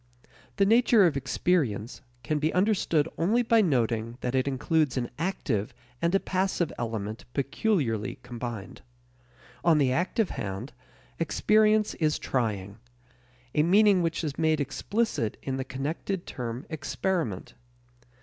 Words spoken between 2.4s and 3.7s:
understood only by